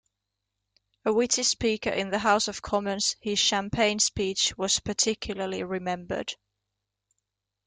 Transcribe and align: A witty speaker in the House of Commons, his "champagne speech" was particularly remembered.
A 1.05 1.13
witty 1.13 1.43
speaker 1.43 1.91
in 1.91 2.09
the 2.09 2.17
House 2.17 2.47
of 2.47 2.63
Commons, 2.63 3.15
his 3.21 3.37
"champagne 3.37 3.99
speech" 3.99 4.51
was 4.57 4.79
particularly 4.79 5.61
remembered. 5.61 6.33